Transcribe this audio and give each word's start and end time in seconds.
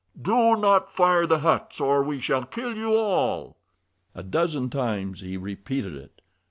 Do 0.19 0.55
not 0.55 0.91
fire 0.91 1.27
the 1.27 1.41
huts, 1.41 1.79
or 1.79 2.01
we 2.03 2.19
shall 2.19 2.43
kill 2.43 2.75
you 2.75 2.95
all!" 2.95 3.57
A 4.15 4.23
dozen 4.23 4.71
times 4.71 5.21
he 5.21 5.37
repeated 5.37 5.93
it. 5.93 6.21